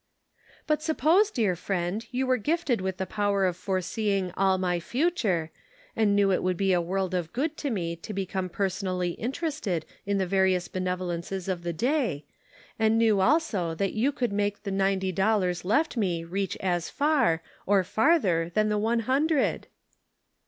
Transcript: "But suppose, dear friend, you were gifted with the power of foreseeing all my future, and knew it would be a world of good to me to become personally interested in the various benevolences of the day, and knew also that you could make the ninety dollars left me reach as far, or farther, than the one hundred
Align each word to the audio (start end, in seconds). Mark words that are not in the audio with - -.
"But 0.65 0.81
suppose, 0.81 1.29
dear 1.29 1.55
friend, 1.55 2.07
you 2.09 2.25
were 2.25 2.37
gifted 2.37 2.81
with 2.81 2.97
the 2.97 3.05
power 3.05 3.45
of 3.45 3.55
foreseeing 3.55 4.31
all 4.31 4.57
my 4.57 4.79
future, 4.79 5.51
and 5.95 6.15
knew 6.15 6.31
it 6.31 6.41
would 6.41 6.57
be 6.57 6.73
a 6.73 6.81
world 6.81 7.13
of 7.13 7.31
good 7.33 7.55
to 7.57 7.69
me 7.69 7.95
to 7.97 8.11
become 8.11 8.49
personally 8.49 9.11
interested 9.11 9.85
in 10.07 10.17
the 10.17 10.25
various 10.25 10.67
benevolences 10.67 11.47
of 11.47 11.61
the 11.61 11.71
day, 11.71 12.25
and 12.79 12.97
knew 12.97 13.19
also 13.21 13.75
that 13.75 13.93
you 13.93 14.11
could 14.11 14.33
make 14.33 14.63
the 14.63 14.71
ninety 14.71 15.11
dollars 15.11 15.63
left 15.63 15.95
me 15.95 16.23
reach 16.23 16.57
as 16.61 16.89
far, 16.89 17.43
or 17.67 17.83
farther, 17.83 18.49
than 18.55 18.69
the 18.69 18.79
one 18.79 19.01
hundred 19.01 19.67